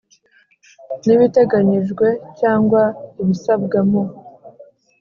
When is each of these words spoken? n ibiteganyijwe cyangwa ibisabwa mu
n 1.05 1.07
ibiteganyijwe 1.15 2.07
cyangwa 2.39 2.81
ibisabwa 3.21 3.79
mu 3.89 4.03